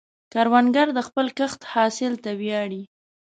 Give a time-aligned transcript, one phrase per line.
[0.33, 2.81] کروندګر د خپل کښت حاصل ته ویاړي